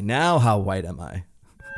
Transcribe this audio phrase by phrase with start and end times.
[0.00, 1.22] Now, how white am I?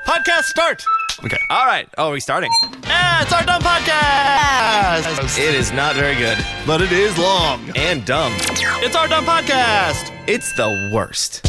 [0.07, 0.83] Podcast start.
[1.23, 1.37] Okay.
[1.51, 1.87] All right.
[1.99, 2.51] Oh, are we starting?
[2.85, 5.39] Yeah, it's our dumb podcast.
[5.39, 7.71] It is not very good but it is long.
[7.77, 8.33] and dumb.
[8.39, 10.11] It's our dumb podcast.
[10.27, 11.47] It's the worst.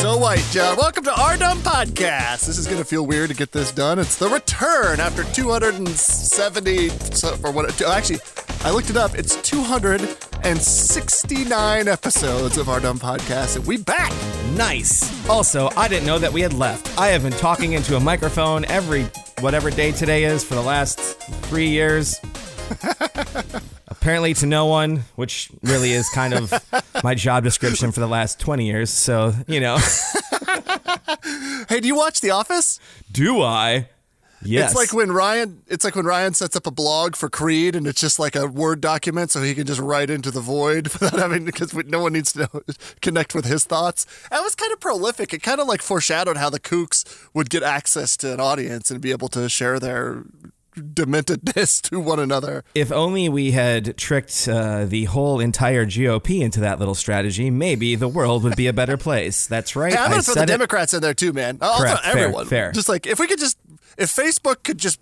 [0.00, 0.76] So white, John.
[0.76, 2.46] Welcome to our dumb podcast.
[2.46, 3.98] This is gonna feel weird to get this done.
[3.98, 7.82] It's the return after 270 so for what?
[7.82, 8.20] Actually,
[8.64, 9.14] I looked it up.
[9.14, 14.12] It's 269 episodes of our dumb podcast, and we back.
[14.56, 15.28] Nice.
[15.28, 16.98] Also, I didn't know that we had left.
[16.98, 19.04] I have been talking into a microphone every
[19.40, 22.18] whatever day today is for the last three years.
[23.88, 26.52] Apparently to no one, which really is kind of
[27.02, 28.90] my job description for the last 20 years.
[28.90, 29.78] So, you know,
[31.68, 32.78] Hey, do you watch The Office?
[33.12, 33.88] do I?
[34.42, 34.70] Yes.
[34.70, 35.62] It's like when Ryan.
[35.66, 38.46] It's like when Ryan sets up a blog for Creed, and it's just like a
[38.46, 42.12] Word document, so he can just write into the void without having because no one
[42.12, 42.60] needs to know,
[43.02, 44.06] connect with his thoughts.
[44.30, 45.32] That was kind of prolific.
[45.34, 49.00] It kind of like foreshadowed how the kooks would get access to an audience and
[49.00, 50.22] be able to share their
[50.76, 52.64] dementedness to one another.
[52.74, 57.94] if only we had tricked uh, the whole entire GOP into that little strategy, maybe
[57.96, 59.46] the world would be a better place.
[59.46, 59.92] That's right.
[59.92, 60.46] Hey, I'm I gonna throw the it.
[60.46, 61.58] Democrats in there too, man.
[61.60, 62.02] I'll Correct.
[62.04, 62.46] throw Fair, everyone.
[62.46, 62.72] fair.
[62.72, 63.58] Just like if we could just
[63.98, 65.00] if Facebook could just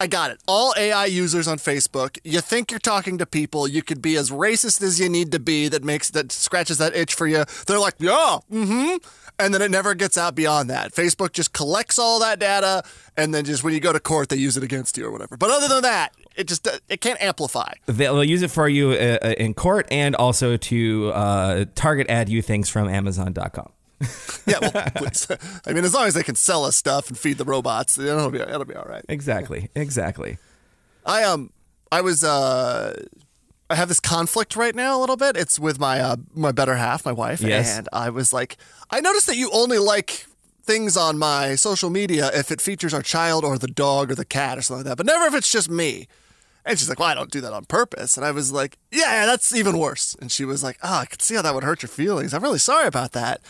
[0.00, 0.40] I got it.
[0.48, 4.30] All AI users on Facebook, you think you're talking to people, you could be as
[4.30, 7.44] racist as you need to be that makes that scratches that itch for you.
[7.66, 9.02] They're like, "Yeah, mhm."
[9.38, 10.92] And then it never gets out beyond that.
[10.92, 12.84] Facebook just collects all that data
[13.16, 15.36] and then just when you go to court they use it against you or whatever.
[15.36, 17.72] But other than that, it just it can't amplify.
[17.86, 22.28] They'll use it for you uh, uh, in court and also to uh, target ad
[22.28, 23.72] you things from Amazon.com.
[24.46, 25.26] Yeah, well, please.
[25.66, 28.30] I mean, as long as they can sell us stuff and feed the robots, it'll
[28.30, 29.02] be it'll be all right.
[29.08, 29.70] Exactly.
[29.74, 30.36] Exactly.
[31.06, 31.50] I um
[31.90, 33.02] I was uh
[33.70, 35.36] I have this conflict right now a little bit.
[35.38, 37.74] It's with my uh my better half, my wife, Yes.
[37.78, 38.58] and I was like
[38.90, 40.26] I noticed that you only like
[40.62, 44.24] things on my social media if it features our child or the dog or the
[44.26, 46.06] cat or something like that, but never if it's just me.
[46.66, 49.00] And she's like, "Well, I don't do that on purpose." And I was like, "Yeah,
[49.20, 51.64] yeah, that's even worse." And she was like, "Oh, I could see how that would
[51.64, 52.32] hurt your feelings.
[52.34, 53.40] I'm really sorry about that."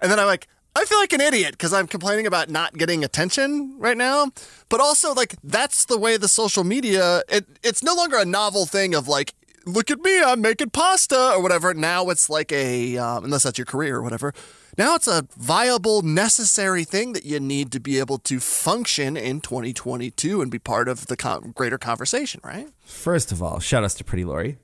[0.00, 3.04] And then I'm like, I feel like an idiot because I'm complaining about not getting
[3.04, 4.30] attention right now.
[4.68, 8.66] But also, like, that's the way the social media, it, it's no longer a novel
[8.66, 9.34] thing of like,
[9.66, 11.74] look at me, I'm making pasta or whatever.
[11.74, 14.32] Now it's like a, um, unless that's your career or whatever,
[14.78, 19.40] now it's a viable, necessary thing that you need to be able to function in
[19.40, 21.16] 2022 and be part of the
[21.54, 22.68] greater conversation, right?
[22.84, 24.58] First of all, shout outs to Pretty Lori.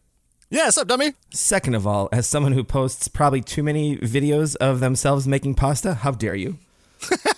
[0.49, 1.13] Yeah, what's up, dummy?
[1.31, 5.95] Second of all, as someone who posts probably too many videos of themselves making pasta,
[5.95, 6.59] how dare you?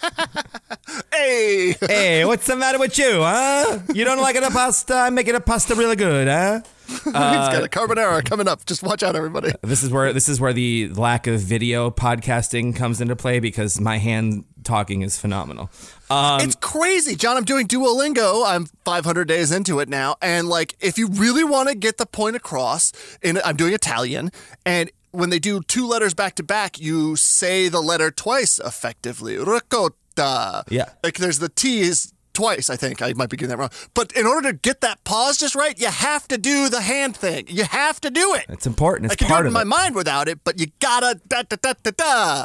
[1.18, 1.74] Hey!
[1.88, 3.80] Hey, what's the matter with you, huh?
[3.92, 4.94] You don't like a pasta?
[4.94, 6.60] I'm making a pasta really good, huh?
[6.88, 8.64] He's got a uh, carbonara coming up.
[8.66, 9.52] Just watch out, everybody.
[9.62, 13.80] This is where this is where the lack of video podcasting comes into play because
[13.80, 15.70] my hand talking is phenomenal.
[16.10, 17.36] Um, it's crazy, John.
[17.36, 18.46] I'm doing Duolingo.
[18.46, 22.06] I'm 500 days into it now, and like, if you really want to get the
[22.06, 22.92] point across,
[23.22, 24.30] and I'm doing Italian,
[24.64, 29.36] and when they do two letters back to back, you say the letter twice effectively.
[29.38, 30.64] Ricotta.
[30.68, 30.90] Yeah.
[31.02, 32.70] Like, there's the T is twice.
[32.70, 35.38] I think I might be getting that wrong, but in order to get that pause
[35.38, 37.46] just right, you have to do the hand thing.
[37.48, 38.44] You have to do it.
[38.48, 39.10] it's important.
[39.10, 39.66] I It's can do it in my it.
[39.66, 42.44] mind without it, but you gotta da da da da da.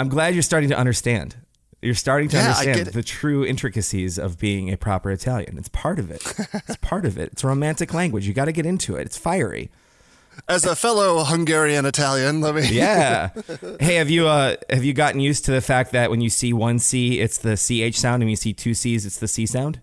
[0.00, 1.36] I'm glad you're starting to understand.
[1.82, 5.56] You're starting to Yeah, understand the true intricacies of being a proper Italian.
[5.58, 6.22] It's part of it.
[6.68, 7.32] it's part of it.
[7.32, 8.26] It's a romantic language.
[8.26, 9.02] You got to get into it.
[9.06, 9.70] It's fiery.
[10.48, 12.66] As a fellow Hungarian Italian, let me.
[12.70, 13.30] Yeah.
[13.80, 16.52] hey, have you uh have you gotten used to the fact that when you see
[16.52, 19.44] one C, it's the CH sound, and when you see two C's, it's the C
[19.44, 19.80] sound?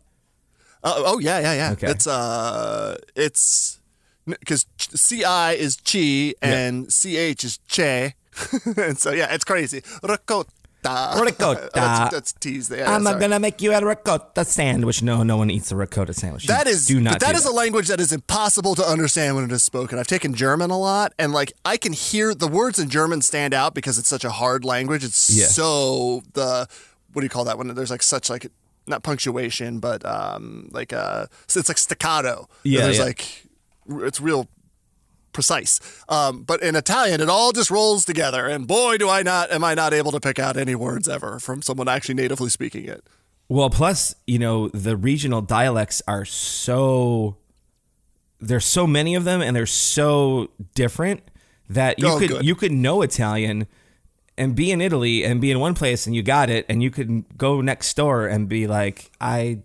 [0.83, 1.71] Uh, oh yeah, yeah, yeah.
[1.73, 1.87] Okay.
[1.87, 3.79] It's uh, it's
[4.25, 8.15] because CI is chi and CH is che,
[8.77, 9.81] and so yeah, it's crazy.
[10.03, 10.49] Ricotta.
[11.21, 11.69] Ricotta.
[11.73, 12.87] That's, that's tease there.
[12.87, 13.19] I'm sorry.
[13.19, 15.01] gonna make you a ricotta sandwich.
[15.03, 16.45] No, no one eats a ricotta sandwich.
[16.47, 17.13] That is do not.
[17.13, 19.99] but that do is a language that is impossible to understand when it is spoken.
[19.99, 23.53] I've taken German a lot, and like I can hear the words in German stand
[23.53, 25.03] out because it's such a hard language.
[25.03, 25.47] It's Yeah.
[25.47, 26.67] so the
[27.11, 28.47] what do you call that when there's like such like
[28.85, 32.47] not punctuation, but um like uh so it's like staccato.
[32.63, 33.05] Yeah, there's yeah.
[33.05, 33.45] like
[33.89, 34.47] it's real
[35.37, 35.79] precise.
[36.09, 39.63] Um, but in Italian, it all just rolls together, and boy, do I not am
[39.63, 43.03] I not able to pick out any words ever from someone actually natively speaking it.
[43.47, 47.37] Well, plus, you know, the regional dialects are so
[48.41, 51.21] there's so many of them and they're so different
[51.69, 52.45] that you Oh, could good.
[52.45, 53.67] you could know Italian
[54.39, 56.89] and be in Italy and be in one place and you got it and you
[56.89, 59.59] could go next door and be like, I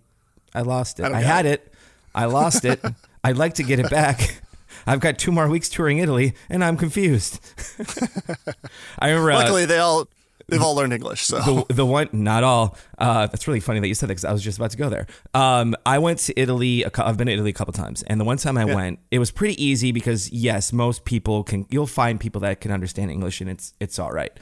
[0.55, 1.07] I lost it.
[1.07, 1.73] I, got had it.
[2.15, 2.79] I lost it.
[3.25, 4.42] I'd like to get it back.
[4.87, 7.41] I've got two more weeks touring Italy, and I'm confused.
[8.99, 9.33] I remember.
[9.33, 10.09] uh, Luckily, they all
[10.49, 11.23] they've all learned English.
[11.23, 12.77] So the, the one, not all.
[12.99, 14.89] Uh, that's really funny that you said that because I was just about to go
[14.89, 15.07] there.
[15.35, 16.85] Um, I went to Italy.
[16.85, 19.31] I've been to Italy a couple times, and the one time I went, it was
[19.31, 21.67] pretty easy because yes, most people can.
[21.71, 24.33] You'll find people that can understand English, and it's it's all right.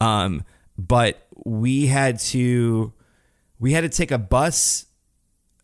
[0.00, 0.44] Um,
[0.76, 2.92] but we had to
[3.58, 4.86] we had to take a bus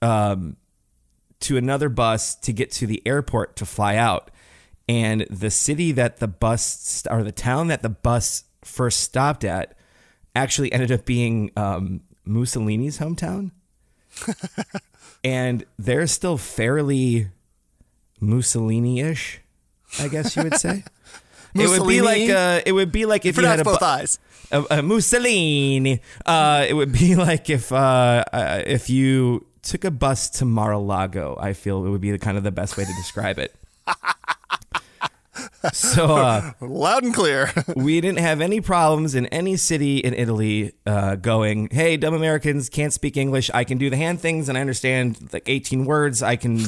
[0.03, 0.57] um,
[1.45, 4.31] to another bus to get to the airport to fly out.
[4.89, 9.77] And the city that the bus or the town that the bus first stopped at
[10.37, 13.53] actually ended up being um, Mussolini's hometown.
[15.25, 17.29] and they're still fairly
[18.21, 19.41] Mussolini-ish,
[20.01, 20.85] I guess you would say.
[21.55, 22.33] it would be like Mussolini?
[22.33, 24.19] uh, it would be like if you had a both bu- eyes.
[24.51, 26.01] A, uh, Mussolini.
[26.27, 31.37] Uh, it would be like if uh, uh, if you took a bus to Mar-a-Lago.
[31.41, 33.55] I feel it would be the kind of the best way to describe it.
[35.73, 37.51] so uh, Loud and clear.
[37.77, 42.69] we didn't have any problems in any city in Italy uh, going, hey, dumb Americans
[42.69, 43.51] can't speak English.
[43.53, 46.23] I can do the hand things and I understand like 18 words.
[46.23, 46.61] I can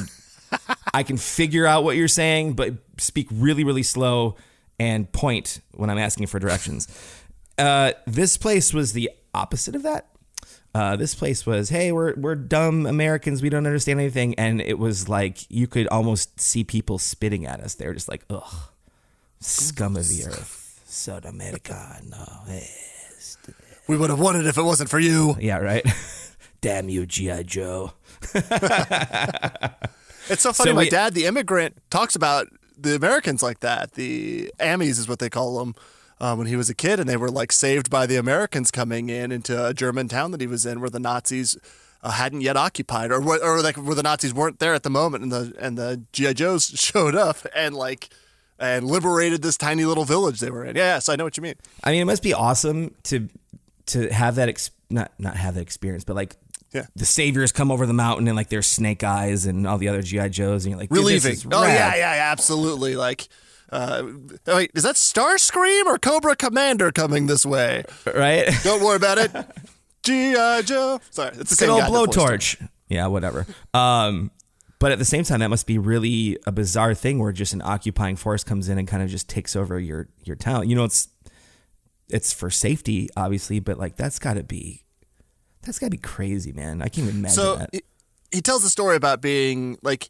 [0.93, 4.35] I can figure out what you're saying, but speak really, really slow
[4.79, 6.87] and point when I'm asking for directions.
[7.57, 10.07] Uh, this place was the opposite of that.
[10.77, 13.41] Uh, this place was, hey, we're we're dumb Americans.
[13.41, 17.61] We don't understand anything, and it was like you could almost see people spitting at
[17.61, 17.73] us.
[17.73, 18.53] They were just like, ugh,
[19.39, 22.47] scum of the earth, Sudamericano.
[22.49, 22.67] eh."
[23.87, 25.35] we would have won it if it wasn't for you.
[25.39, 25.83] Yeah, right.
[26.61, 27.93] Damn you, GI Joe.
[30.29, 30.71] It's so funny.
[30.71, 32.47] So my we- dad, the immigrant, talks about
[32.77, 33.93] the Americans like that.
[33.93, 35.73] The Ammies is what they call them.
[36.19, 39.09] Um, when he was a kid, and they were like saved by the Americans coming
[39.09, 41.55] in into a German town that he was in, where the Nazis
[42.01, 45.23] uh, hadn't yet occupied, or or like where the Nazis weren't there at the moment,
[45.23, 48.09] and the and the GI Joes showed up and like
[48.59, 50.75] and liberated this tiny little village they were in.
[50.75, 51.53] Yeah, yeah so I know what you mean.
[51.83, 53.29] I mean, it must be awesome to
[53.87, 56.35] to have that ex- not not have that experience, but like
[56.73, 56.87] Yeah.
[56.95, 60.01] the saviors come over the mountain and like there's Snake Eyes and all the other
[60.01, 61.37] GI Joes, and you're like, relieving.
[61.51, 62.95] Oh yeah, yeah, yeah, absolutely.
[62.95, 63.27] Like,
[63.71, 64.03] uh,
[64.47, 67.83] wait, is that Starscream or Cobra Commander coming this way?
[68.05, 68.47] right.
[68.63, 69.31] Don't worry about it.
[70.03, 70.61] G.I.
[70.61, 71.01] Joe.
[71.09, 72.23] Sorry, it's the same old guy that voiced him.
[72.23, 72.69] blowtorch.
[72.87, 73.45] Yeah, whatever.
[73.73, 74.31] Um,
[74.79, 77.61] but at the same time, that must be really a bizarre thing where just an
[77.63, 80.69] occupying force comes in and kind of just takes over your your town.
[80.69, 81.09] You know, it's
[82.09, 84.85] it's for safety, obviously, but like that's got to be
[85.63, 86.81] that's got to be crazy, man.
[86.81, 87.69] I can't even imagine So that.
[87.73, 87.81] he,
[88.31, 90.09] he tells a story about being like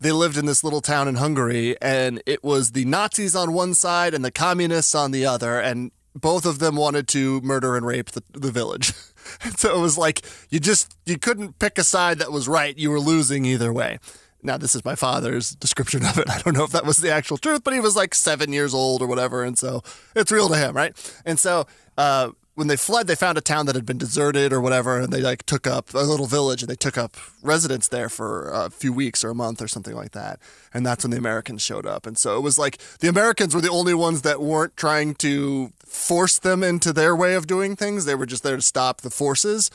[0.00, 3.74] they lived in this little town in Hungary, and it was the Nazis on one
[3.74, 7.86] side and the communists on the other, and both of them wanted to murder and
[7.86, 8.92] rape the, the village.
[9.56, 12.76] so it was like you just you couldn't pick a side that was right.
[12.76, 13.98] You were losing either way.
[14.42, 16.28] Now this is my father's description of it.
[16.30, 18.74] I don't know if that was the actual truth, but he was like seven years
[18.74, 19.82] old or whatever, and so
[20.14, 20.94] it's real to him, right?
[21.24, 21.66] And so
[21.98, 25.12] uh, when they fled, they found a town that had been deserted or whatever, and
[25.12, 28.70] they like took up a little village and they took up residence there for a
[28.70, 30.40] few weeks or a month or something like that.
[30.72, 32.06] And that's when the Americans showed up.
[32.06, 35.70] And so it was like the Americans were the only ones that weren't trying to
[35.84, 38.06] force them into their way of doing things.
[38.06, 39.70] They were just there to stop the forces.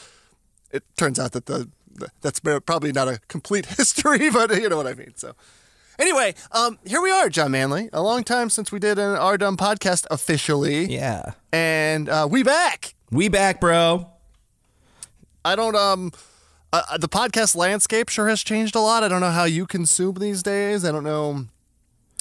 [0.71, 1.69] It turns out that the
[2.21, 5.13] that's probably not a complete history, but you know what I mean.
[5.15, 5.35] So.
[6.01, 7.87] Anyway, um, here we are, John Manley.
[7.93, 12.41] A long time since we did an Our Dumb podcast officially, yeah, and uh, we
[12.41, 12.95] back.
[13.11, 14.07] we back, bro.
[15.45, 16.11] I don't um
[16.73, 19.03] uh, uh, the podcast landscape sure has changed a lot.
[19.03, 20.83] I don't know how you consume these days.
[20.85, 21.45] I don't know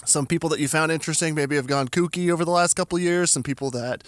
[0.05, 3.03] some people that you found interesting maybe have gone kooky over the last couple of
[3.03, 3.31] years.
[3.31, 4.05] Some people that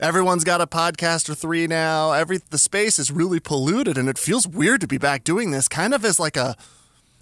[0.00, 2.10] everyone's got a podcast or three now.
[2.10, 5.68] Every the space is really polluted, and it feels weird to be back doing this.
[5.68, 6.56] Kind of as like a,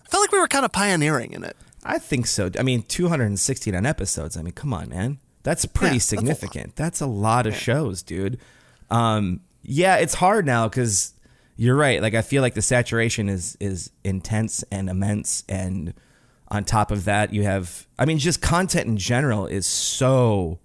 [0.06, 1.58] I felt like we were kind of pioneering in it.
[1.84, 2.50] I think so.
[2.58, 4.36] I mean, 269 episodes.
[4.36, 5.18] I mean, come on, man.
[5.42, 6.20] That's pretty Yeah, that's a lot.
[6.20, 6.76] significant.
[6.76, 8.38] That's a lot, of shows, dude.
[8.90, 11.14] Um, yeah, it's hard now because
[11.56, 12.02] you're right.
[12.02, 15.94] Like, I feel like the saturation is is intense and immense, and
[16.48, 17.86] on top of that, you have.
[17.98, 20.58] I mean, just content in general is so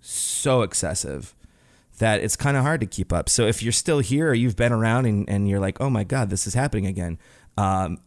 [0.00, 1.34] so excessive
[1.98, 3.28] that it's kind of hard to keep up.
[3.28, 6.04] So if you're still here or you've been around and, and you're like, oh my
[6.04, 7.18] God, this is happening again,
[7.56, 7.98] um,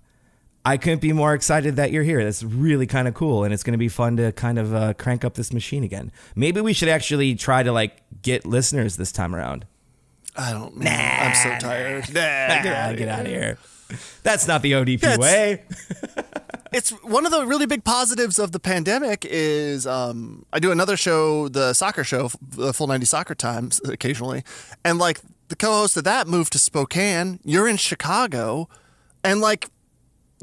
[0.64, 2.24] I couldn't be more excited that you're here.
[2.24, 3.44] That's really kind of cool.
[3.44, 6.12] And it's going to be fun to kind of uh, crank up this machine again.
[6.36, 9.66] Maybe we should actually try to like get listeners this time around.
[10.36, 10.78] I don't.
[10.78, 12.08] Nah, I'm so tired.
[12.10, 13.14] Nah, get out of get here.
[13.14, 13.58] out of here.
[14.24, 15.64] That's not the ODP way.
[16.72, 20.96] it's one of the really big positives of the pandemic is um, I do another
[20.96, 24.44] show, the soccer show, the Full 90 Soccer Times occasionally.
[24.86, 27.40] And like the co host of that moved to Spokane.
[27.44, 28.70] You're in Chicago.
[29.24, 29.70] And like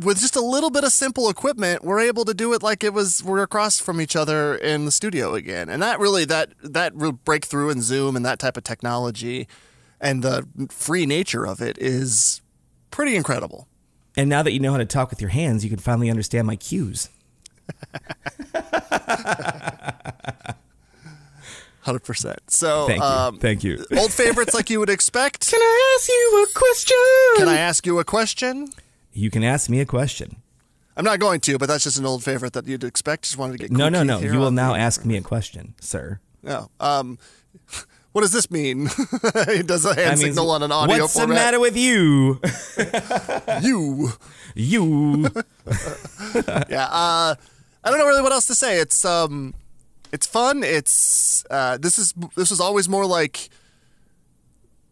[0.03, 2.93] with just a little bit of simple equipment, we're able to do it like it
[2.93, 5.69] was we're across from each other in the studio again.
[5.69, 9.49] And that really that that real breakthrough in Zoom and that type of technology
[10.01, 12.41] and the free nature of it is
[12.91, 13.67] pretty incredible.
[14.17, 16.47] And now that you know how to talk with your hands, you can finally understand
[16.47, 17.09] my cues.
[21.83, 22.39] Hundred percent.
[22.51, 23.05] So, Thank you.
[23.05, 23.85] um, Thank you.
[23.97, 25.49] old favorites like you would expect.
[25.51, 26.97] Can I ask you a question?
[27.37, 28.69] Can I ask you a question?
[29.19, 30.37] You can ask me a question.
[30.97, 33.25] I'm not going to, but that's just an old favorite that you'd expect.
[33.25, 34.21] Just wanted to get No, no, no.
[34.21, 36.21] You will now ask me a question, sir.
[36.45, 36.71] No.
[36.79, 37.19] Um,
[38.13, 38.89] what does this mean?
[39.49, 41.29] he does a hand signal on an audio What's format.
[41.29, 42.41] the matter with you?
[43.63, 44.13] You.
[44.55, 45.23] you.
[46.69, 46.87] yeah.
[46.89, 47.35] Uh,
[47.83, 48.79] I don't know really what else to say.
[48.79, 49.55] It's um,
[50.13, 50.63] it's fun.
[50.63, 53.51] It's uh, this is this was always more like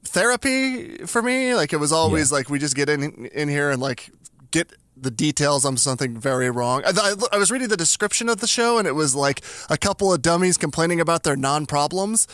[0.07, 1.55] therapy for me.
[1.55, 4.11] Like it was always like we just get in in here and like
[4.51, 6.83] get the details on something very wrong.
[6.85, 9.77] I, I, I was reading the description of the show and it was like a
[9.77, 12.27] couple of dummies complaining about their non problems.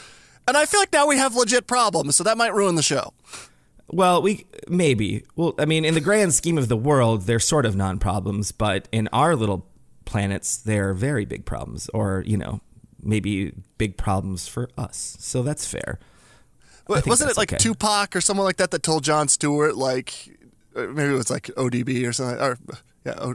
[0.47, 3.12] And I feel like now we have legit problems, so that might ruin the show.
[3.88, 5.25] Well, we maybe.
[5.37, 8.88] Well, I mean, in the grand scheme of the world, they're sort of non-problems, but
[8.91, 9.67] in our little
[10.05, 12.61] planets, they're very big problems, or you know,
[13.02, 15.17] maybe big problems for us.
[15.21, 16.00] So that's fair.
[16.89, 17.59] Wa- Wasn't it like okay.
[17.59, 20.37] Tupac or someone like that that told Jon Stewart like
[20.77, 22.59] uh, maybe it was like ODB or something or
[23.05, 23.35] yeah o,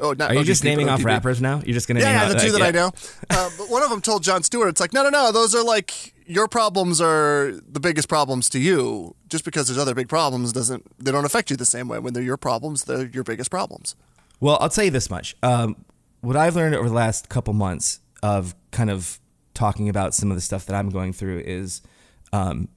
[0.00, 1.62] oh not Are you ODB, just naming off rappers now?
[1.64, 2.92] You're just gonna Yeah, name yeah, the two that I know.
[3.30, 5.32] Uh, but one of them told Jon Stewart, "It's like no, no, no.
[5.32, 9.14] Those are like your problems are the biggest problems to you.
[9.28, 11.98] Just because there's other big problems doesn't they don't affect you the same way.
[11.98, 13.96] When they're your problems, they're your biggest problems.
[14.40, 15.36] Well, I'll tell you this much.
[15.42, 15.76] Um,
[16.20, 19.20] what I've learned over the last couple months of kind of
[19.54, 21.82] talking about some of the stuff that I'm going through is
[22.32, 22.68] um,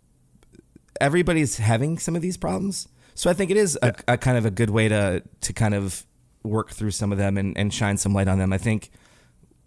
[1.02, 2.88] everybody's having some of these problems.
[3.14, 5.74] So I think it is a, a kind of a good way to to kind
[5.74, 6.06] of
[6.44, 8.54] work through some of them and, and shine some light on them.
[8.54, 8.92] I think,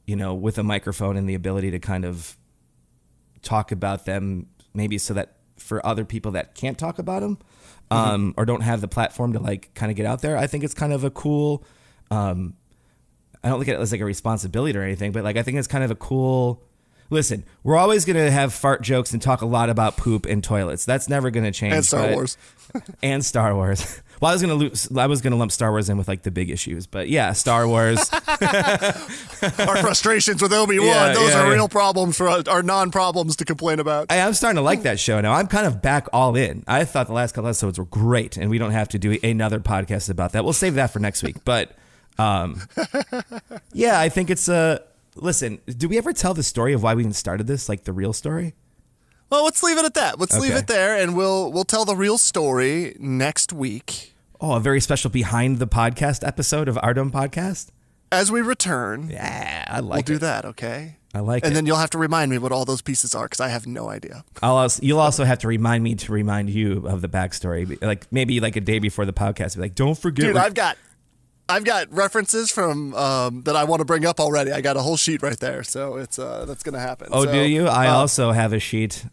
[0.06, 2.36] you know, with a microphone and the ability to kind of
[3.42, 7.38] talk about them, maybe so that for other people that can't talk about them
[7.90, 10.62] um, or don't have the platform to like kind of get out there, I think
[10.62, 11.64] it's kind of a cool.
[12.10, 12.54] Um,
[13.42, 15.58] I don't look at it as like a responsibility or anything, but like I think
[15.58, 16.62] it's kind of a cool.
[17.10, 20.44] Listen, we're always going to have fart jokes and talk a lot about poop and
[20.44, 20.84] toilets.
[20.84, 21.74] That's never going to change.
[21.74, 22.36] And Star but- Wars.
[23.02, 24.00] and Star Wars.
[24.20, 26.32] Well, I was gonna lo- I was gonna lump Star Wars in with like the
[26.32, 28.10] big issues, but yeah, Star Wars.
[28.12, 31.54] Our frustrations with Obi Wan, Yeah, those yeah, are yeah.
[31.54, 34.10] real problems for us, are non problems to complain about.
[34.10, 35.34] I, I'm starting to like that show now.
[35.34, 36.64] I'm kind of back all in.
[36.66, 39.60] I thought the last couple episodes were great, and we don't have to do another
[39.60, 40.42] podcast about that.
[40.42, 41.36] We'll save that for next week.
[41.44, 41.76] But
[42.18, 42.62] um,
[43.72, 44.82] yeah, I think it's a.
[45.20, 47.68] Listen, do we ever tell the story of why we even started this?
[47.68, 48.54] Like the real story?
[49.30, 50.18] Well, let's leave it at that.
[50.18, 54.60] Let's leave it there, and we'll we'll tell the real story next week Oh, a
[54.60, 57.70] very special behind the podcast episode of our Dumb Podcast.
[58.12, 59.10] as we return.
[59.10, 60.96] Yeah, I like we'll do that, okay?
[61.12, 61.46] I like it.
[61.46, 61.54] and it.
[61.56, 63.88] then you'll have to remind me what all those pieces are because I have no
[63.88, 64.24] idea.
[64.40, 68.06] I'll also, you'll also have to remind me to remind you of the backstory, like
[68.12, 69.56] maybe like a day before the podcast.
[69.56, 70.26] Be like, don't forget.
[70.26, 70.78] Dude, I've got
[71.48, 74.52] I've got references from um, that I want to bring up already.
[74.52, 77.08] I got a whole sheet right there, so it's uh, that's gonna happen.
[77.10, 77.66] oh, So, do you?
[77.66, 79.04] I uh, also have a sheet.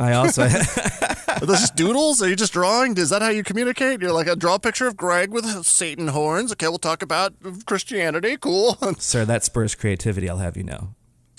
[0.00, 0.42] I also
[1.42, 2.22] Are those just doodles?
[2.22, 2.96] Are you just drawing?
[2.96, 4.00] Is that how you communicate?
[4.00, 6.52] You're like, I draw a picture of Greg with Satan horns.
[6.52, 7.34] Okay, we'll talk about
[7.66, 8.36] Christianity.
[8.36, 8.78] Cool.
[8.98, 10.30] sir, that spurs creativity.
[10.30, 10.94] I'll have you know.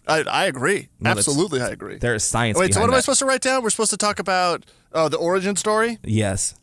[0.05, 0.89] I, I agree.
[0.99, 1.97] No, Absolutely, I agree.
[1.97, 2.59] There is science.
[2.59, 3.63] Wait, so what am I supposed to write down?
[3.63, 5.99] We're supposed to talk about uh, the origin story.
[6.03, 6.55] Yes.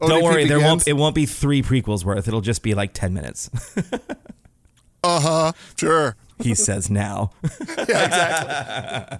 [0.00, 0.44] ODP Don't worry.
[0.44, 0.86] There won't.
[0.86, 2.28] It won't be three prequels worth.
[2.28, 3.50] It'll just be like ten minutes.
[5.04, 5.52] Uh huh.
[5.78, 6.16] Sure.
[6.42, 7.30] he says now.
[7.88, 9.18] yeah, exactly.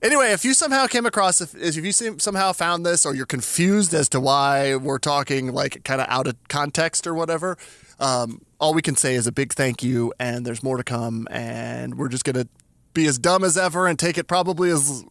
[0.00, 3.92] anyway, if you somehow came across, if, if you somehow found this, or you're confused
[3.92, 7.58] as to why we're talking like kind of out of context or whatever,
[8.00, 11.28] um, all we can say is a big thank you, and there's more to come,
[11.30, 12.46] and we're just gonna
[12.94, 15.04] be as dumb as ever and take it probably as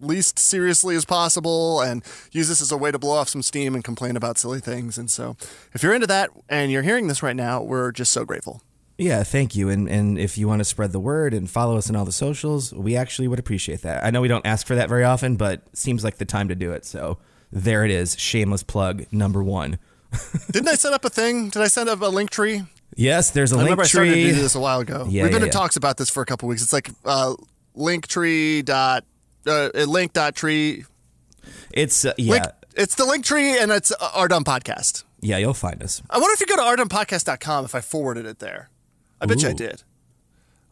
[0.00, 3.74] least seriously as possible and use this as a way to blow off some steam
[3.74, 4.98] and complain about silly things.
[4.98, 5.36] And so,
[5.72, 8.62] if you're into that and you're hearing this right now, we're just so grateful.
[8.98, 9.68] Yeah, thank you.
[9.68, 12.12] And and if you want to spread the word and follow us on all the
[12.12, 14.04] socials, we actually would appreciate that.
[14.04, 16.54] I know we don't ask for that very often, but seems like the time to
[16.54, 16.84] do it.
[16.86, 17.18] So
[17.52, 18.18] there it is.
[18.18, 19.78] Shameless plug number one.
[20.50, 21.50] Didn't I set up a thing?
[21.50, 22.62] Did I set up a link tree?
[22.96, 24.32] Yes, there's a I link remember I started to tree.
[24.32, 25.06] do this a while ago.
[25.10, 25.52] Yeah, We've been yeah, in yeah.
[25.52, 26.62] talks about this for a couple weeks.
[26.62, 27.34] It's like uh,
[27.76, 29.04] linktree dot
[29.46, 30.84] uh, link dot tree.
[31.72, 32.44] It's uh, yeah, Link,
[32.76, 35.04] it's the link tree and it's uh, our dumb podcast.
[35.20, 35.38] yeah.
[35.38, 36.02] You'll find us.
[36.10, 38.70] I wonder if you go to ourdumbpodcast.com if I forwarded it there.
[39.20, 39.82] I bet you I did.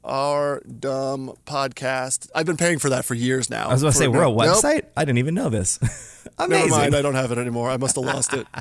[0.04, 2.28] Our dumb podcast.
[2.34, 3.68] I've been paying for that for years now.
[3.68, 4.36] I was going to say we're a Nope.
[4.38, 4.82] website.
[4.96, 5.78] I didn't even know this.
[6.38, 6.68] Amazing.
[6.68, 6.94] Never mind.
[6.94, 7.70] I don't have it anymore.
[7.70, 8.46] I must have lost it.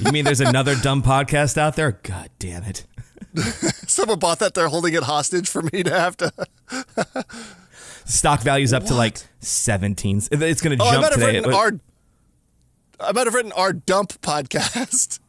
[0.00, 1.92] You mean there's another dumb podcast out there?
[2.02, 2.84] God damn it.
[3.88, 4.52] Someone bought that.
[4.52, 6.30] They're holding it hostage for me to have to.
[8.08, 10.22] Stock value's up to like 17.
[10.32, 11.38] It's going to Oh, I jump might have today.
[11.38, 11.72] written our.
[13.00, 15.20] I might have written our dump podcast.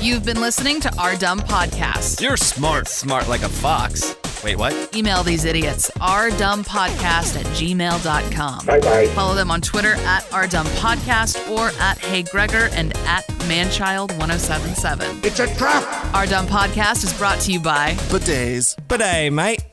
[0.00, 2.20] You've been listening to Our Dumb Podcast.
[2.20, 2.86] You're smart.
[2.86, 4.14] Smart like a fox.
[4.44, 4.94] Wait, what?
[4.94, 8.64] Email these idiots, ourdumbpodcast at gmail.com.
[8.64, 9.06] Bye bye.
[9.08, 15.24] Follow them on Twitter at Our Dumb Podcast or at Hey Gregor and at Manchild1077.
[15.24, 16.14] It's a trap!
[16.14, 18.76] Our Dumb Podcast is brought to you by But days.
[18.86, 19.64] but hey, mate.